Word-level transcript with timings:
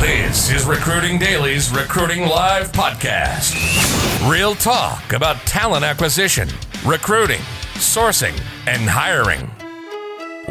This 0.00 0.50
is 0.50 0.66
Recruiting 0.66 1.18
Daily's 1.18 1.70
Recruiting 1.70 2.26
Live 2.28 2.70
podcast. 2.70 3.54
Real 4.30 4.54
talk 4.54 5.14
about 5.14 5.38
talent 5.46 5.86
acquisition, 5.86 6.48
recruiting, 6.84 7.40
sourcing, 7.76 8.38
and 8.66 8.82
hiring. 8.82 9.50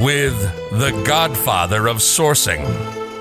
With 0.03 0.35
the 0.71 0.99
godfather 1.05 1.87
of 1.87 1.97
sourcing. 1.97 2.65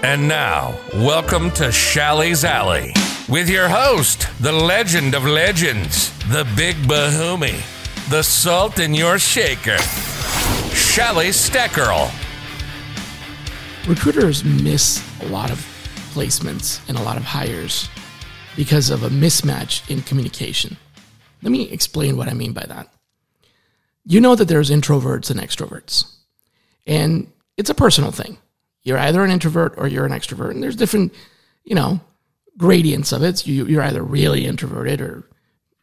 And 0.02 0.26
now, 0.26 0.74
welcome 0.94 1.50
to 1.52 1.70
Shally's 1.70 2.42
Alley 2.42 2.94
with 3.28 3.50
your 3.50 3.68
host, 3.68 4.26
the 4.40 4.52
legend 4.52 5.14
of 5.14 5.24
legends, 5.26 6.10
the 6.28 6.50
big 6.56 6.76
bahumi, 6.88 7.60
the 8.08 8.22
salt 8.22 8.78
in 8.78 8.94
your 8.94 9.18
shaker, 9.18 9.78
Shally 10.72 11.28
Steckerl. 11.28 12.10
Recruiters 13.86 14.42
miss 14.42 15.04
a 15.20 15.26
lot 15.26 15.50
of 15.50 15.73
placements 16.14 16.80
and 16.88 16.96
a 16.96 17.02
lot 17.02 17.16
of 17.16 17.24
hires 17.24 17.88
because 18.56 18.90
of 18.90 19.02
a 19.02 19.08
mismatch 19.08 19.88
in 19.90 20.00
communication. 20.02 20.76
Let 21.42 21.50
me 21.50 21.70
explain 21.70 22.16
what 22.16 22.28
I 22.28 22.34
mean 22.34 22.52
by 22.52 22.64
that. 22.66 22.88
You 24.04 24.20
know 24.20 24.34
that 24.34 24.48
there's 24.48 24.70
introverts 24.70 25.30
and 25.30 25.40
extroverts, 25.40 26.14
and 26.86 27.30
it's 27.56 27.70
a 27.70 27.74
personal 27.74 28.12
thing. 28.12 28.38
You're 28.82 28.98
either 28.98 29.24
an 29.24 29.30
introvert 29.30 29.74
or 29.76 29.88
you're 29.88 30.06
an 30.06 30.12
extrovert, 30.12 30.50
and 30.50 30.62
there's 30.62 30.76
different, 30.76 31.14
you 31.64 31.74
know, 31.74 32.00
gradients 32.58 33.12
of 33.12 33.22
it. 33.22 33.46
You, 33.46 33.66
you're 33.66 33.82
either 33.82 34.02
really 34.02 34.46
introverted 34.46 35.00
or 35.00 35.24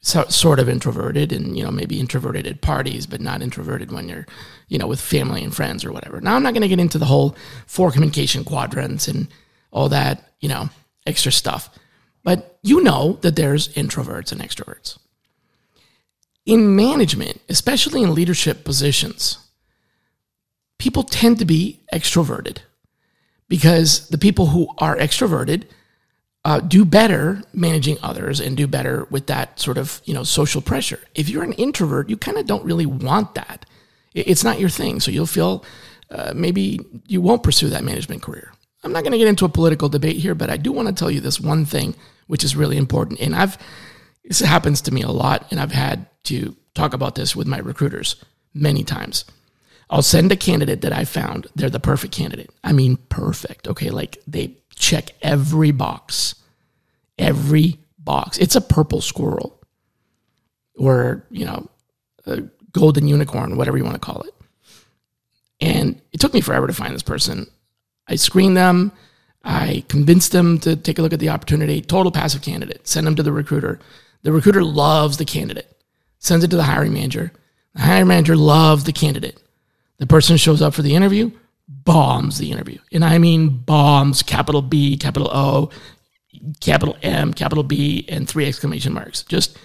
so, 0.02 0.24
sort 0.26 0.60
of 0.60 0.70
introverted, 0.70 1.32
and 1.32 1.58
you 1.58 1.64
know 1.64 1.72
maybe 1.72 2.00
introverted 2.00 2.48
at 2.48 2.62
parties, 2.62 3.06
but 3.08 3.22
not 3.22 3.42
introverted 3.42 3.92
when 3.92 4.08
you're, 4.08 4.28
you 4.68 4.78
know, 4.78 4.88
with 4.88 5.02
family 5.02 5.44
and 5.44 5.56
friends 5.56 5.84
or 5.84 5.92
whatever. 5.92 6.22
Now 6.22 6.36
I'm 6.36 6.44
not 6.44 6.54
going 6.54 6.62
to 6.62 6.68
get 6.68 6.80
into 6.80 7.00
the 7.00 7.06
whole 7.06 7.36
four 7.66 7.92
communication 7.92 8.44
quadrants 8.44 9.08
and 9.08 9.28
all 9.72 9.90
that, 9.90 10.32
you 10.40 10.50
know, 10.50 10.70
extra 11.06 11.32
stuff. 11.32 11.70
But 12.24 12.60
you 12.62 12.82
know 12.84 13.18
that 13.22 13.36
there's 13.36 13.70
introverts 13.70 14.32
and 14.32 14.42
extroverts. 14.42 14.98
In 16.46 16.76
management, 16.76 17.42
especially 17.50 18.02
in 18.02 18.14
leadership 18.14 18.64
positions, 18.64 19.38
people 20.78 21.04
tend 21.04 21.40
to 21.40 21.46
be 21.46 21.80
extroverted 21.94 22.58
because 23.48 24.08
the 24.10 24.18
people 24.18 24.48
who 24.48 24.68
are 24.78 24.96
extroverted 24.98 25.66
uh, 26.44 26.60
do 26.60 26.84
better 26.84 27.44
managing 27.54 27.98
others 28.02 28.40
and 28.40 28.58
do 28.58 28.66
better 28.66 29.06
with 29.12 29.28
that 29.28 29.60
sort 29.60 29.78
of 29.78 30.02
you 30.06 30.14
know 30.14 30.24
social 30.24 30.62
pressure. 30.62 31.00
If 31.14 31.30
you're 31.30 31.44
an 31.44 31.54
introvert, 31.54 32.10
you 32.10 32.18
kind 32.18 32.38
of 32.38 32.48
don't 32.48 32.66
really 32.66 32.88
want 32.88 33.36
that. 33.36 33.66
It's 34.14 34.44
not 34.44 34.60
your 34.60 34.70
thing, 34.70 35.00
so 35.00 35.12
you'll 35.12 35.28
feel 35.28 35.64
uh, 36.10 36.34
maybe 36.36 36.80
you 37.08 37.22
won't 37.22 37.44
pursue 37.44 37.70
that 37.70 37.84
management 37.84 38.22
career. 38.22 38.52
I'm 38.84 38.92
not 38.92 39.04
going 39.04 39.12
to 39.12 39.18
get 39.18 39.28
into 39.28 39.46
a 39.46 39.50
political 39.50 39.90
debate 39.90 40.18
here, 40.18 40.36
but 40.36 40.50
I 40.50 40.58
do 40.58 40.72
want 40.72 40.88
to 40.88 40.94
tell 40.94 41.12
you 41.12 41.20
this 41.20 41.40
one 41.40 41.66
thing, 41.66 41.96
which 42.28 42.44
is 42.44 42.56
really 42.56 42.78
important. 42.78 43.20
And 43.20 43.36
I've, 43.36 43.58
this 44.24 44.40
happens 44.40 44.82
to 44.82 44.94
me 44.94 45.02
a 45.02 45.12
lot, 45.12 45.48
and 45.52 45.60
I've 45.60 45.72
had 45.72 46.08
to 46.26 46.56
talk 46.74 46.94
about 46.94 47.16
this 47.16 47.36
with 47.36 47.48
my 47.48 47.60
recruiters 47.60 48.16
many 48.54 48.84
times. 48.84 49.26
I'll 49.90 50.02
send 50.02 50.32
a 50.32 50.38
candidate 50.38 50.82
that 50.82 50.94
I 50.94 51.04
found, 51.04 51.48
they're 51.56 51.70
the 51.70 51.80
perfect 51.80 52.14
candidate. 52.14 52.50
I 52.64 52.72
mean, 52.72 52.98
perfect. 53.10 53.68
Okay. 53.68 53.90
Like 53.90 54.20
they 54.26 54.56
check 54.76 55.12
every 55.22 55.72
box, 55.72 56.36
every 57.20 57.78
box. 58.00 58.38
It's 58.38 58.56
a 58.56 58.62
purple 58.62 59.02
squirrel 59.02 59.60
or, 60.78 61.26
you 61.30 61.46
know, 61.46 61.70
a 62.26 62.44
golden 62.72 63.08
unicorn, 63.08 63.58
whatever 63.58 63.78
you 63.78 63.84
want 63.84 63.96
to 63.96 64.00
call 64.00 64.22
it. 64.22 64.34
And 65.60 66.02
it 66.14 66.22
took 66.22 66.34
me 66.34 66.42
forever 66.42 66.68
to 66.68 66.74
find 66.74 66.96
this 66.96 67.04
person. 67.04 67.48
I 68.08 68.16
screened 68.16 68.58
them. 68.58 68.92
I 69.44 69.84
convinced 69.88 70.32
them 70.32 70.60
to 70.60 70.76
take 70.76 71.00
a 71.00 71.02
look 71.02 71.14
at 71.14 71.20
the 71.20 71.30
opportunity. 71.30 71.82
Total 71.82 72.12
passive 72.12 72.42
candidate. 72.42 72.88
Send 72.88 73.08
them 73.08 73.16
to 73.16 73.24
the 73.24 73.32
recruiter. 73.32 73.80
The 74.24 74.32
recruiter 74.32 74.64
loves 74.64 75.18
the 75.18 75.26
candidate, 75.26 75.76
sends 76.20 76.46
it 76.46 76.50
to 76.50 76.58
the 76.58 76.64
hiring 76.64 76.94
manager. 76.94 77.32
The 77.74 77.82
hiring 77.82 78.08
manager 78.08 78.36
loves 78.36 78.84
the 78.84 78.94
candidate. 78.94 79.42
The 79.98 80.08
person 80.08 80.38
shows 80.38 80.62
up 80.62 80.74
for 80.74 80.82
the 80.82 80.96
interview, 80.96 81.32
bombs 81.68 82.38
the 82.38 82.52
interview. 82.52 82.78
And 82.92 83.04
I 83.04 83.18
mean 83.18 83.50
bombs, 83.50 84.22
capital 84.22 84.62
B, 84.62 84.98
capital 84.98 85.30
O, 85.32 85.72
capital 86.60 86.98
M, 87.02 87.34
capital 87.34 87.64
B, 87.64 88.06
and 88.10 88.28
three 88.28 88.48
exclamation 88.48 88.94
marks. 88.94 89.24
Just 89.24 89.58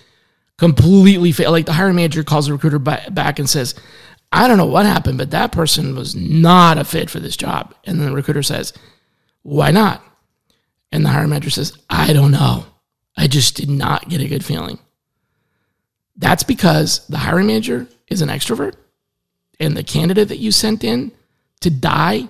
completely 0.58 1.32
fail. 1.32 1.50
Like 1.50 1.66
the 1.66 1.72
hiring 1.72 1.96
manager 1.96 2.24
calls 2.24 2.46
the 2.46 2.52
recruiter 2.52 2.78
back 2.78 3.38
and 3.38 3.48
says, 3.48 3.74
I 4.32 4.48
don't 4.48 4.58
know 4.58 4.66
what 4.66 4.86
happened, 4.86 5.18
but 5.18 5.30
that 5.30 5.52
person 5.52 5.94
was 5.94 6.14
not 6.14 6.78
a 6.78 6.84
fit 6.84 7.08
for 7.08 7.20
this 7.20 7.36
job. 7.36 7.74
And 7.84 8.00
the 8.00 8.12
recruiter 8.12 8.42
says, 8.42 8.72
Why 9.42 9.70
not? 9.70 10.02
And 10.92 11.04
the 11.04 11.10
hiring 11.10 11.30
manager 11.30 11.50
says, 11.50 11.76
I 11.88 12.12
don't 12.12 12.32
know. 12.32 12.66
I 13.16 13.28
just 13.28 13.56
did 13.56 13.70
not 13.70 14.08
get 14.08 14.20
a 14.20 14.28
good 14.28 14.44
feeling. 14.44 14.78
That's 16.16 16.42
because 16.42 17.06
the 17.08 17.18
hiring 17.18 17.46
manager 17.46 17.86
is 18.08 18.22
an 18.22 18.28
extrovert 18.28 18.74
and 19.58 19.76
the 19.76 19.82
candidate 19.82 20.28
that 20.28 20.38
you 20.38 20.52
sent 20.52 20.84
in 20.84 21.12
to 21.60 21.70
die 21.70 22.28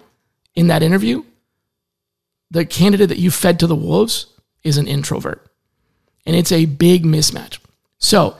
in 0.55 0.69
that 0.69 0.83
interview, 0.83 1.25
the 2.51 2.65
candidate 2.65 3.09
that 3.09 3.19
you 3.19 3.31
fed 3.31 3.61
to 3.61 3.67
the 3.67 3.75
wolves 3.75 4.27
is 4.63 4.79
an 4.79 4.87
introvert. 4.87 5.51
And 6.25 6.35
it's 6.35 6.53
a 6.53 6.67
big 6.67 7.05
mismatch. 7.05 7.59
So, 7.99 8.37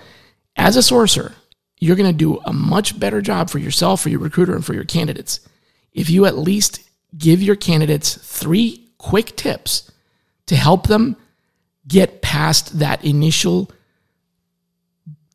as 0.57 0.77
a 0.77 0.81
sourcer, 0.81 1.35
you're 1.79 1.97
going 1.97 2.11
to 2.11 2.17
do 2.17 2.39
a 2.45 2.53
much 2.53 2.99
better 2.99 3.21
job 3.21 3.51
for 3.51 3.59
yourself, 3.59 4.01
for 4.01 4.09
your 4.09 4.21
recruiter, 4.21 4.55
and 4.55 4.65
for 4.65 4.75
your 4.75 4.85
candidates 4.85 5.41
if 5.97 6.11
you 6.11 6.27
at 6.27 6.39
least 6.39 6.89
give 7.17 7.43
your 7.43 7.57
candidates 7.57 8.15
three 8.15 8.87
quick 8.99 9.35
tips 9.35 9.91
to 10.47 10.55
help 10.55 10.87
them 10.87 11.17
get 11.89 12.23
past 12.23 12.79
that 12.79 13.05
initial 13.05 13.71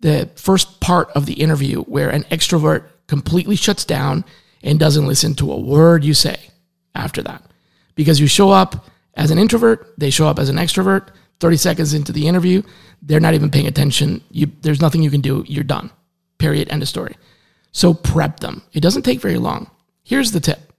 the 0.02 0.30
first 0.36 0.80
part 0.80 1.10
of 1.12 1.26
the 1.26 1.34
interview 1.34 1.82
where 1.84 2.10
an 2.10 2.24
extrovert 2.26 2.86
completely 3.08 3.56
shuts 3.56 3.86
down 3.86 4.24
and 4.64 4.80
doesn't 4.80 5.08
listen 5.08 5.36
to 5.36 5.52
a 5.52 5.60
word 5.60 6.04
you 6.04 6.14
say 6.14 6.38
after 6.96 7.22
that. 7.22 7.44
Because 7.96 8.20
you 8.20 8.26
show 8.26 8.50
up 8.50 8.88
as 9.16 9.30
an 9.30 9.38
introvert, 9.38 9.94
they 9.98 10.10
show 10.10 10.28
up 10.28 10.40
as 10.40 10.50
an 10.50 10.56
extrovert. 10.56 11.10
30 11.40 11.58
seconds 11.58 11.94
into 11.94 12.12
the 12.12 12.28
interview, 12.28 12.62
they're 13.02 13.20
not 13.20 13.34
even 13.34 13.52
paying 13.52 13.68
attention. 13.68 14.24
You, 14.32 14.48
there's 14.62 14.82
nothing 14.82 15.04
you 15.04 15.12
can 15.12 15.22
do. 15.22 15.44
You're 15.48 15.64
done. 15.64 15.92
Period. 16.42 16.70
End 16.70 16.82
of 16.82 16.90
story. 16.90 17.16
So 17.72 17.94
prep 17.94 18.40
them. 18.40 18.64
It 18.74 18.82
doesn't 18.82 19.04
take 19.04 19.22
very 19.22 19.38
long. 19.38 19.70
Here's 20.04 20.32
the 20.32 20.40
tip. 20.40 20.74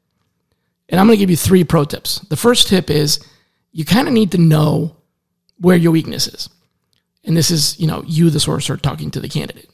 And 0.89 0.99
I'm 0.99 1.07
going 1.07 1.17
to 1.17 1.23
give 1.23 1.31
you 1.31 1.37
three 1.37 1.63
pro 1.63 1.85
tips. 1.85 2.19
The 2.31 2.37
first 2.37 2.67
tip 2.67 2.91
is 2.91 3.25
you 3.71 3.85
kind 3.85 4.09
of 4.09 4.13
need 4.13 4.33
to 4.33 4.39
know 4.39 4.97
where 5.59 5.77
your 5.77 5.93
weakness 5.93 6.27
is. 6.27 6.49
And 7.23 7.37
this 7.37 7.53
is, 7.53 7.79
you 7.79 7.87
know, 7.87 8.03
you, 8.09 8.29
the 8.29 8.41
sourcer, 8.41 8.79
talking 8.79 9.13
to 9.13 9.21
the 9.21 9.29
candidate. 9.29 9.71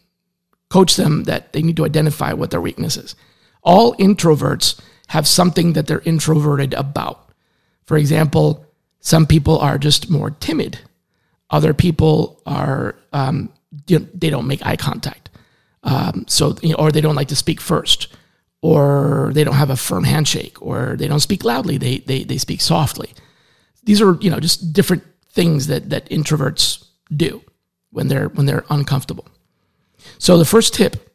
Coach 0.69 0.97
them 0.97 1.25
that 1.25 1.55
they 1.55 1.63
need 1.63 1.79
to 1.79 1.87
identify 1.87 2.35
what 2.35 2.51
their 2.51 2.61
weakness 2.61 2.99
is. 2.99 3.17
All 3.63 3.95
introverts 3.97 4.79
have 5.09 5.27
something 5.27 5.73
that 5.73 5.87
they're 5.87 6.03
introverted 6.05 6.75
about. 6.75 7.31
For 7.87 7.97
example, 7.97 8.67
some 9.01 9.25
people 9.27 9.59
are 9.59 9.79
just 9.79 10.11
more 10.11 10.33
timid. 10.33 10.81
Other 11.49 11.73
people 11.73 12.43
are, 12.45 12.95
um, 13.15 13.49
they 13.87 14.29
don't 14.29 14.47
make 14.47 14.65
eye 14.67 14.77
contact. 14.77 15.18
Um, 15.89 16.27
so, 16.29 16.55
you 16.63 16.71
know, 16.71 16.75
or 16.75 16.93
they 16.93 17.01
don't 17.01 17.15
like 17.15 17.29
to 17.29 17.37
speak 17.37 17.63
first, 17.63 18.09
or 18.61 19.31
they 19.33 19.43
don't 19.43 19.55
have 19.55 19.71
a 19.71 19.77
firm 19.77 20.05
handshake, 20.05 20.61
or 20.61 20.97
they 20.99 21.09
don't 21.09 21.21
speak 21.21 21.45
loudly. 21.45 21.79
They, 21.79 21.99
they, 22.01 22.25
they 22.25 22.37
speak 22.37 22.61
softly. 22.61 23.15
These 23.85 24.03
are, 24.03 24.19
you 24.21 24.31
know, 24.31 24.39
just 24.39 24.75
different 24.75 25.03
things 25.31 25.69
that, 25.69 25.89
that 25.89 26.07
introverts 26.11 26.85
do 27.17 27.43
when 27.91 28.09
they're, 28.09 28.29
when 28.29 28.45
they're 28.45 28.67
uncomfortable. 28.69 29.27
So 30.19 30.37
the 30.37 30.45
first 30.45 30.75
tip, 30.75 31.11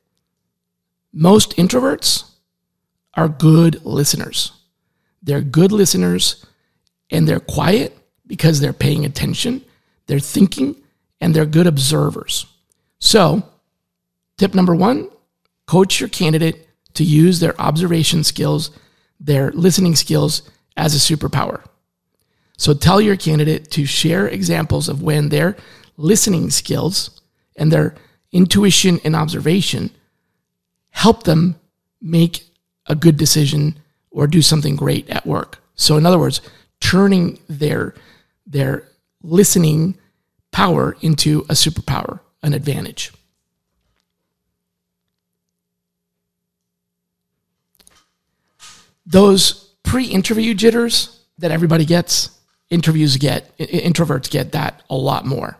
most 1.13 1.55
introverts 1.55 2.31
are 3.13 3.29
good 3.29 3.85
listeners. 3.85 4.53
They're 5.21 5.41
good 5.41 5.71
listeners 5.71 6.43
and 7.11 7.27
they're 7.27 7.39
quiet 7.39 7.95
because 8.25 8.59
they're 8.59 8.73
paying 8.73 9.05
attention, 9.05 9.63
they're 10.07 10.19
thinking, 10.19 10.75
and 11.21 11.35
they're 11.35 11.45
good 11.45 11.67
observers. 11.67 12.47
So, 12.97 13.47
tip 14.43 14.53
number 14.53 14.75
one 14.75 15.09
coach 15.67 16.01
your 16.01 16.09
candidate 16.09 16.67
to 16.95 17.05
use 17.05 17.39
their 17.39 17.59
observation 17.61 18.25
skills, 18.25 18.71
their 19.17 19.53
listening 19.53 19.95
skills 19.95 20.41
as 20.75 20.93
a 20.93 21.15
superpower. 21.15 21.63
So, 22.57 22.73
tell 22.73 22.99
your 22.99 23.15
candidate 23.15 23.71
to 23.71 23.85
share 23.85 24.27
examples 24.27 24.89
of 24.89 25.01
when 25.01 25.29
their 25.29 25.55
listening 25.95 26.49
skills 26.49 27.21
and 27.55 27.71
their 27.71 27.95
intuition 28.33 28.99
and 29.05 29.15
observation 29.15 29.91
help 30.89 31.23
them 31.23 31.55
make 32.01 32.43
a 32.87 32.95
good 32.95 33.15
decision 33.15 33.77
or 34.11 34.27
do 34.27 34.41
something 34.41 34.75
great 34.75 35.09
at 35.09 35.25
work. 35.25 35.59
So 35.75 35.95
in 35.95 36.05
other 36.05 36.19
words, 36.19 36.41
turning 36.81 37.39
their 37.47 37.93
their 38.45 38.89
listening 39.21 39.97
power 40.51 40.97
into 40.99 41.45
a 41.47 41.53
superpower, 41.53 42.19
an 42.41 42.53
advantage. 42.53 43.13
Those 49.05 49.73
pre-interview 49.83 50.53
jitters 50.53 51.19
that 51.37 51.51
everybody 51.51 51.85
gets, 51.85 52.29
interviews 52.69 53.17
get 53.17 53.55
introverts 53.57 54.29
get 54.29 54.53
that 54.53 54.81
a 54.89 54.95
lot 54.95 55.25
more. 55.25 55.57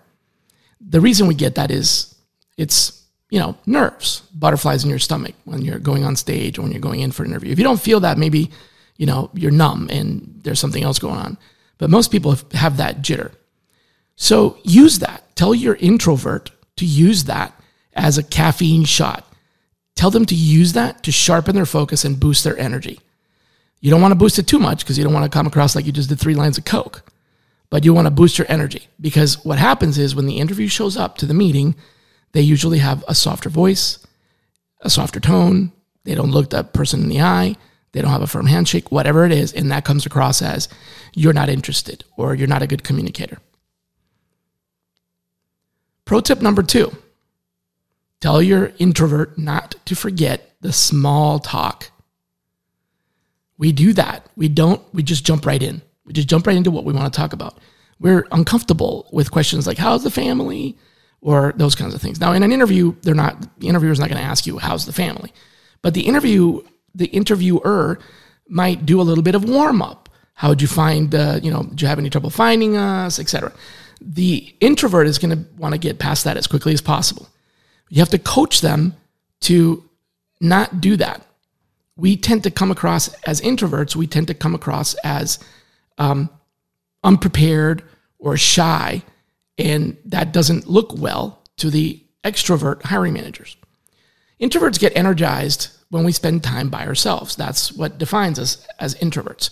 The 0.81 1.01
reason 1.01 1.27
we 1.27 1.35
get 1.35 1.55
that 1.55 1.71
is 1.71 2.15
it's 2.57 3.03
you 3.29 3.39
know 3.39 3.57
nerves, 3.65 4.21
butterflies 4.33 4.83
in 4.83 4.89
your 4.89 4.99
stomach 4.99 5.35
when 5.45 5.61
you're 5.61 5.79
going 5.79 6.03
on 6.03 6.15
stage 6.15 6.57
or 6.57 6.63
when 6.63 6.71
you're 6.71 6.81
going 6.81 7.01
in 7.01 7.11
for 7.11 7.23
an 7.23 7.31
interview. 7.31 7.51
If 7.51 7.57
you 7.57 7.63
don't 7.63 7.81
feel 7.81 7.99
that, 8.01 8.17
maybe 8.17 8.51
you 8.97 9.05
know 9.05 9.29
you're 9.33 9.51
numb 9.51 9.89
and 9.91 10.39
there's 10.43 10.59
something 10.59 10.83
else 10.83 10.99
going 10.99 11.17
on. 11.17 11.37
But 11.77 11.89
most 11.89 12.11
people 12.11 12.37
have 12.53 12.77
that 12.77 13.01
jitter. 13.01 13.31
So 14.15 14.57
use 14.63 14.99
that. 14.99 15.35
Tell 15.35 15.55
your 15.55 15.75
introvert 15.75 16.51
to 16.77 16.85
use 16.85 17.25
that 17.25 17.59
as 17.93 18.17
a 18.17 18.23
caffeine 18.23 18.85
shot. 18.85 19.27
Tell 19.95 20.11
them 20.11 20.25
to 20.27 20.35
use 20.35 20.73
that 20.73 21.03
to 21.03 21.11
sharpen 21.11 21.55
their 21.55 21.65
focus 21.65 22.05
and 22.05 22.19
boost 22.19 22.43
their 22.43 22.57
energy. 22.57 22.99
You 23.83 23.89
don't 23.89 24.01
want 24.01 24.13
to 24.13 24.17
boost 24.17 24.39
it 24.39 24.47
too 24.47 24.59
much 24.59 24.79
because 24.79 24.97
you 24.97 25.03
don't 25.03 25.11
want 25.11 25.29
to 25.29 25.37
come 25.37 25.45
across 25.45 25.75
like 25.75 25.85
you 25.85 25.91
just 25.91 26.07
did 26.07 26.17
three 26.17 26.35
lines 26.35 26.57
of 26.57 26.63
Coke, 26.63 27.03
but 27.69 27.83
you 27.83 27.93
want 27.93 28.05
to 28.05 28.11
boost 28.11 28.37
your 28.37 28.49
energy 28.49 28.87
because 29.01 29.43
what 29.43 29.59
happens 29.59 29.97
is 29.97 30.15
when 30.15 30.25
the 30.25 30.37
interview 30.37 30.69
shows 30.69 30.95
up 30.95 31.17
to 31.17 31.25
the 31.25 31.33
meeting, 31.33 31.75
they 32.31 32.39
usually 32.39 32.77
have 32.77 33.03
a 33.09 33.13
softer 33.13 33.49
voice, 33.49 33.99
a 34.79 34.89
softer 34.89 35.19
tone. 35.19 35.73
They 36.05 36.15
don't 36.15 36.31
look 36.31 36.49
that 36.51 36.71
person 36.71 37.01
in 37.01 37.09
the 37.09 37.19
eye. 37.19 37.57
They 37.91 38.01
don't 38.01 38.11
have 38.11 38.21
a 38.21 38.27
firm 38.27 38.45
handshake, 38.45 38.89
whatever 38.89 39.25
it 39.25 39.33
is. 39.33 39.51
And 39.51 39.69
that 39.73 39.83
comes 39.83 40.05
across 40.05 40.41
as 40.41 40.69
you're 41.13 41.33
not 41.33 41.49
interested 41.49 42.05
or 42.15 42.33
you're 42.35 42.47
not 42.47 42.61
a 42.61 42.67
good 42.67 42.85
communicator. 42.85 43.39
Pro 46.05 46.21
tip 46.21 46.41
number 46.41 46.63
two 46.63 46.95
tell 48.21 48.41
your 48.41 48.71
introvert 48.79 49.37
not 49.37 49.75
to 49.87 49.93
forget 49.93 50.55
the 50.61 50.71
small 50.71 51.37
talk. 51.39 51.91
We 53.57 53.71
do 53.71 53.93
that. 53.93 54.27
We 54.35 54.47
don't, 54.47 54.81
we 54.93 55.03
just 55.03 55.25
jump 55.25 55.45
right 55.45 55.61
in. 55.61 55.81
We 56.05 56.13
just 56.13 56.27
jump 56.27 56.47
right 56.47 56.55
into 56.55 56.71
what 56.71 56.85
we 56.85 56.93
want 56.93 57.11
to 57.11 57.17
talk 57.17 57.33
about. 57.33 57.59
We're 57.99 58.27
uncomfortable 58.31 59.07
with 59.11 59.31
questions 59.31 59.67
like, 59.67 59.77
how's 59.77 60.03
the 60.03 60.11
family? 60.11 60.77
Or 61.21 61.53
those 61.55 61.73
kinds 61.73 61.93
of 61.93 62.01
things. 62.01 62.19
Now, 62.19 62.33
in 62.33 62.43
an 62.43 62.51
interview, 62.51 62.95
they're 63.01 63.15
not, 63.15 63.59
the 63.59 63.69
interviewer's 63.69 63.99
not 63.99 64.09
going 64.09 64.19
to 64.19 64.27
ask 64.27 64.45
you, 64.45 64.57
how's 64.57 64.85
the 64.85 64.91
family? 64.91 65.31
But 65.81 65.93
the 65.93 66.01
interview, 66.01 66.61
the 66.93 67.05
interviewer 67.05 67.97
might 68.49 68.85
do 68.85 68.99
a 68.99 69.03
little 69.03 69.23
bit 69.23 69.33
of 69.33 69.45
warm 69.45 69.81
up. 69.81 70.09
How 70.33 70.49
would 70.49 70.61
you 70.61 70.67
find, 70.67 71.15
uh, 71.15 71.39
you 71.41 71.49
know, 71.49 71.63
did 71.63 71.81
you 71.81 71.87
have 71.87 71.97
any 71.97 72.09
trouble 72.09 72.29
finding 72.29 72.75
us, 72.75 73.19
etc 73.19 73.53
the 74.05 74.53
introvert 74.59 75.07
is 75.07 75.17
going 75.17 75.31
to 75.37 75.45
want 75.57 75.73
to 75.73 75.79
get 75.79 75.99
past 75.99 76.25
that 76.25 76.37
as 76.37 76.47
quickly 76.47 76.73
as 76.73 76.81
possible. 76.81 77.29
You 77.89 77.99
have 77.99 78.09
to 78.09 78.19
coach 78.19 78.61
them 78.61 78.95
to 79.41 79.83
not 80.41 80.81
do 80.81 80.97
that. 80.97 81.25
We 81.95 82.17
tend 82.17 82.43
to 82.43 82.51
come 82.51 82.71
across 82.71 83.13
as 83.23 83.41
introverts, 83.41 83.95
we 83.95 84.07
tend 84.07 84.27
to 84.27 84.33
come 84.33 84.55
across 84.55 84.95
as 85.03 85.39
um, 85.97 86.29
unprepared 87.03 87.83
or 88.17 88.37
shy, 88.37 89.03
and 89.57 89.97
that 90.05 90.33
doesn't 90.33 90.67
look 90.67 90.97
well 90.97 91.43
to 91.57 91.69
the 91.69 92.01
extrovert 92.23 92.83
hiring 92.83 93.13
managers. 93.13 93.57
Introverts 94.41 94.79
get 94.79 94.95
energized 94.97 95.69
when 95.89 96.03
we 96.03 96.11
spend 96.11 96.43
time 96.43 96.69
by 96.69 96.85
ourselves. 96.85 97.35
That's 97.35 97.71
what 97.71 97.97
defines 97.97 98.39
us 98.39 98.65
as 98.79 98.95
introverts. 98.95 99.51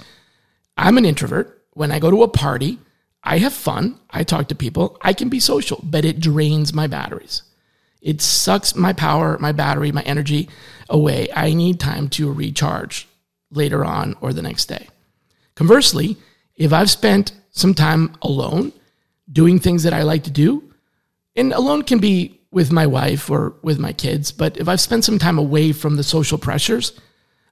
I'm 0.78 0.98
an 0.98 1.06
introvert. 1.06 1.64
When 1.74 1.92
I 1.92 2.00
go 2.00 2.10
to 2.10 2.24
a 2.24 2.28
party, 2.28 2.80
I 3.24 3.38
have 3.38 3.54
fun. 3.54 4.00
I 4.10 4.24
talk 4.24 4.48
to 4.48 4.56
people. 4.56 4.98
I 5.02 5.14
can 5.14 5.30
be 5.30 5.40
social, 5.40 5.80
but 5.84 6.06
it 6.06 6.20
drains 6.20 6.74
my 6.74 6.88
batteries. 6.88 7.44
It 8.02 8.22
sucks 8.22 8.76
my 8.76 8.94
power, 8.94 9.38
my 9.40 9.52
battery, 9.52 9.92
my 9.92 10.02
energy 10.02 10.50
away. 10.90 11.28
I 11.36 11.54
need 11.54 11.80
time 11.80 12.10
to 12.10 12.32
recharge 12.32 13.08
later 13.52 13.86
on 13.86 14.16
or 14.22 14.34
the 14.34 14.42
next 14.42 14.66
day. 14.66 14.88
Conversely, 15.56 16.18
if 16.56 16.74
I've 16.74 16.90
spent 16.90 17.34
some 17.52 17.74
time 17.74 18.16
alone 18.22 18.74
doing 19.32 19.60
things 19.60 19.84
that 19.84 19.94
I 19.94 20.04
like 20.04 20.24
to 20.24 20.32
do, 20.32 20.64
and 21.36 21.54
alone 21.54 21.84
can 21.84 22.00
be 22.00 22.40
with 22.52 22.72
my 22.72 22.86
wife 22.86 23.30
or 23.30 23.56
with 23.62 23.80
my 23.80 23.94
kids, 23.94 24.32
but 24.32 24.58
if 24.58 24.68
I've 24.68 24.82
spent 24.82 25.06
some 25.06 25.20
time 25.20 25.38
away 25.38 25.72
from 25.72 25.96
the 25.96 26.04
social 26.04 26.38
pressures, 26.38 27.00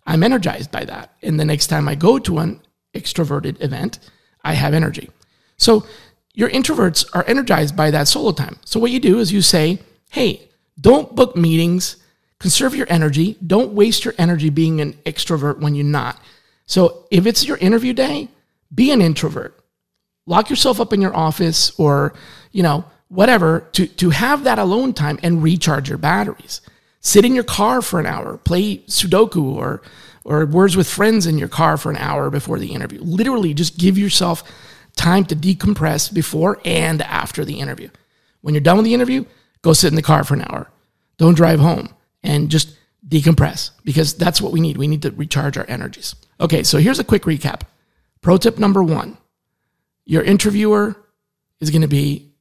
I'm 0.05 0.23
energized 0.23 0.71
by 0.71 0.85
that. 0.85 1.13
And 1.21 1.39
the 1.39 1.45
next 1.45 1.67
time 1.67 1.87
I 1.87 1.95
go 1.95 2.19
to 2.19 2.39
an 2.39 2.61
extroverted 2.93 3.61
event, 3.63 3.99
I 4.43 4.53
have 4.53 4.73
energy. 4.73 5.09
So 5.57 5.85
your 6.33 6.49
introverts 6.49 7.05
are 7.13 7.23
energized 7.27 7.75
by 7.75 7.91
that 7.91 8.07
solo 8.07 8.31
time. 8.31 8.57
So 8.65 8.79
what 8.79 8.91
you 8.91 8.99
do 8.99 9.19
is 9.19 9.31
you 9.31 9.41
say, 9.41 9.79
hey, 10.09 10.49
don't 10.79 11.15
book 11.15 11.35
meetings, 11.35 11.97
conserve 12.39 12.75
your 12.75 12.87
energy, 12.89 13.37
don't 13.45 13.73
waste 13.73 14.05
your 14.05 14.13
energy 14.17 14.49
being 14.49 14.81
an 14.81 14.93
extrovert 15.05 15.59
when 15.59 15.75
you're 15.75 15.85
not. 15.85 16.19
So 16.65 17.05
if 17.09 17.25
it's 17.25 17.45
your 17.45 17.57
interview 17.57 17.93
day, 17.93 18.29
be 18.73 18.91
an 18.91 19.01
introvert. 19.01 19.59
Lock 20.25 20.49
yourself 20.49 20.79
up 20.79 20.93
in 20.93 21.01
your 21.01 21.15
office 21.15 21.71
or, 21.79 22.13
you 22.51 22.61
know, 22.61 22.85
whatever 23.07 23.67
to, 23.73 23.87
to 23.87 24.11
have 24.11 24.43
that 24.43 24.59
alone 24.59 24.93
time 24.93 25.19
and 25.23 25.41
recharge 25.41 25.89
your 25.89 25.97
batteries. 25.97 26.61
Sit 27.01 27.25
in 27.25 27.33
your 27.33 27.43
car 27.43 27.81
for 27.81 27.99
an 27.99 28.05
hour, 28.05 28.37
play 28.37 28.79
Sudoku 28.79 29.55
or 29.55 29.81
or 30.25 30.45
words 30.45 30.77
with 30.77 30.87
friends 30.87 31.25
in 31.25 31.39
your 31.39 31.47
car 31.47 31.77
for 31.77 31.89
an 31.89 31.97
hour 31.97 32.29
before 32.29 32.59
the 32.59 32.73
interview. 32.73 33.01
Literally 33.01 33.53
just 33.53 33.79
give 33.79 33.97
yourself 33.97 34.43
time 34.95 35.25
to 35.25 35.35
decompress 35.35 36.13
before 36.13 36.59
and 36.63 37.01
after 37.01 37.43
the 37.43 37.59
interview. 37.59 37.89
When 38.41 38.53
you're 38.53 38.61
done 38.61 38.77
with 38.77 38.85
the 38.85 38.93
interview, 38.93 39.25
go 39.61 39.73
sit 39.73 39.89
in 39.89 39.95
the 39.95 40.01
car 40.01 40.23
for 40.23 40.35
an 40.35 40.45
hour. 40.49 40.71
Don't 41.17 41.35
drive 41.35 41.59
home 41.59 41.93
and 42.23 42.49
just 42.49 42.75
decompress 43.07 43.71
because 43.83 44.13
that's 44.13 44.41
what 44.41 44.51
we 44.51 44.61
need. 44.61 44.77
We 44.77 44.87
need 44.87 45.01
to 45.01 45.11
recharge 45.11 45.57
our 45.57 45.65
energies. 45.67 46.15
Okay, 46.39 46.63
so 46.63 46.77
here's 46.77 46.99
a 46.99 47.03
quick 47.03 47.23
recap. 47.23 47.61
Pro 48.21 48.37
tip 48.37 48.57
number 48.57 48.83
one 48.83 49.17
your 50.05 50.23
interviewer 50.23 50.95
is 51.59 51.69
going 51.69 51.83
to 51.83 51.87
be 51.87 52.31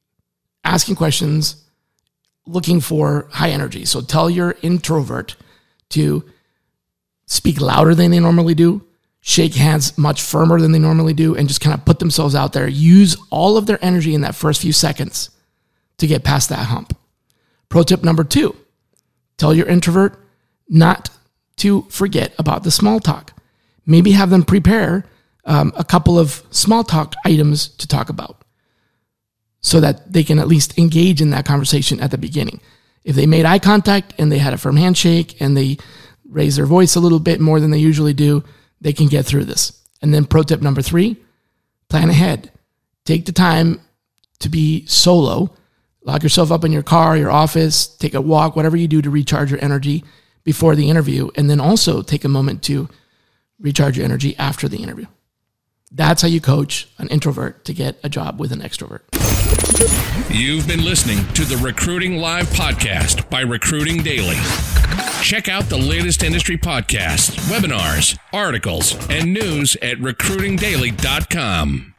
asking 0.63 0.95
questions, 0.95 1.63
looking 2.47 2.81
for 2.81 3.27
high 3.31 3.51
energy. 3.51 3.85
So 3.85 4.01
tell 4.01 4.27
your 4.29 4.55
introvert 4.63 5.35
to 5.89 6.27
speak 7.27 7.61
louder 7.61 7.93
than 7.93 8.09
they 8.09 8.19
normally 8.19 8.55
do, 8.55 8.85
shake 9.21 9.53
hands 9.53 9.97
much 9.97 10.21
firmer 10.21 10.59
than 10.59 10.71
they 10.71 10.79
normally 10.79 11.13
do 11.13 11.35
and 11.35 11.47
just 11.47 11.61
kind 11.61 11.75
of 11.75 11.85
put 11.85 11.99
themselves 11.99 12.33
out 12.33 12.53
there. 12.53 12.67
Use 12.67 13.15
all 13.29 13.55
of 13.55 13.67
their 13.67 13.83
energy 13.83 14.15
in 14.15 14.21
that 14.21 14.35
first 14.35 14.61
few 14.61 14.73
seconds 14.73 15.29
to 15.97 16.07
get 16.07 16.23
past 16.23 16.49
that 16.49 16.65
hump. 16.65 16.97
Pro 17.69 17.83
tip 17.83 18.03
number 18.03 18.23
two 18.23 18.55
tell 19.37 19.53
your 19.53 19.67
introvert 19.67 20.19
not 20.67 21.09
to 21.57 21.83
forget 21.83 22.33
about 22.37 22.63
the 22.63 22.71
small 22.71 22.99
talk. 22.99 23.33
Maybe 23.85 24.11
have 24.11 24.29
them 24.29 24.43
prepare 24.43 25.05
um, 25.45 25.71
a 25.75 25.83
couple 25.83 26.19
of 26.19 26.43
small 26.51 26.83
talk 26.83 27.15
items 27.25 27.67
to 27.67 27.87
talk 27.87 28.09
about 28.09 28.43
so 29.61 29.79
that 29.79 30.11
they 30.11 30.23
can 30.23 30.39
at 30.39 30.47
least 30.47 30.77
engage 30.77 31.21
in 31.21 31.31
that 31.31 31.45
conversation 31.45 31.99
at 31.99 32.11
the 32.11 32.17
beginning. 32.17 32.61
If 33.03 33.15
they 33.15 33.25
made 33.25 33.45
eye 33.45 33.59
contact 33.59 34.13
and 34.17 34.31
they 34.31 34.37
had 34.37 34.53
a 34.53 34.57
firm 34.57 34.77
handshake 34.77 35.39
and 35.41 35.55
they 35.55 35.77
raised 36.29 36.57
their 36.57 36.65
voice 36.65 36.95
a 36.95 36.99
little 36.99 37.19
bit 37.19 37.39
more 37.39 37.59
than 37.59 37.71
they 37.71 37.77
usually 37.77 38.13
do, 38.13 38.43
they 38.81 38.93
can 38.93 39.07
get 39.07 39.25
through 39.25 39.45
this. 39.45 39.83
And 40.01 40.13
then 40.13 40.25
pro 40.25 40.43
tip 40.43 40.61
number 40.61 40.81
three, 40.81 41.17
plan 41.89 42.09
ahead. 42.09 42.51
Take 43.05 43.25
the 43.25 43.31
time 43.31 43.81
to 44.39 44.49
be 44.49 44.85
solo. 44.85 45.51
Lock 46.03 46.23
yourself 46.23 46.51
up 46.51 46.63
in 46.63 46.71
your 46.71 46.83
car, 46.83 47.17
your 47.17 47.31
office, 47.31 47.87
take 47.87 48.13
a 48.13 48.21
walk, 48.21 48.55
whatever 48.55 48.77
you 48.77 48.87
do 48.87 49.01
to 49.01 49.09
recharge 49.09 49.51
your 49.51 49.63
energy 49.63 50.03
before 50.43 50.75
the 50.75 50.89
interview. 50.89 51.29
And 51.35 51.49
then 51.49 51.59
also 51.59 52.01
take 52.01 52.23
a 52.23 52.29
moment 52.29 52.63
to 52.63 52.89
recharge 53.59 53.97
your 53.97 54.05
energy 54.05 54.35
after 54.37 54.67
the 54.67 54.81
interview. 54.81 55.05
That's 55.91 56.21
how 56.21 56.27
you 56.27 56.39
coach 56.39 56.87
an 56.99 57.07
introvert 57.07 57.65
to 57.65 57.73
get 57.73 57.99
a 58.03 58.09
job 58.09 58.39
with 58.39 58.51
an 58.51 58.61
extrovert. 58.61 59.01
You've 60.29 60.67
been 60.67 60.85
listening 60.85 61.25
to 61.33 61.43
the 61.45 61.57
Recruiting 61.57 62.17
Live 62.17 62.47
podcast 62.47 63.29
by 63.29 63.41
Recruiting 63.41 64.03
Daily. 64.03 64.37
Check 65.21 65.49
out 65.49 65.65
the 65.65 65.77
latest 65.77 66.23
industry 66.23 66.57
podcasts, 66.57 67.35
webinars, 67.49 68.17
articles, 68.31 68.95
and 69.09 69.33
news 69.33 69.75
at 69.81 69.97
recruitingdaily.com. 69.97 71.95